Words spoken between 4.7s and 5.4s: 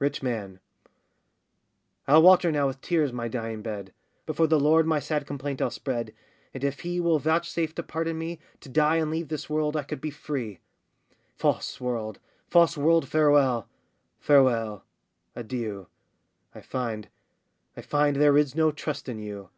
my sad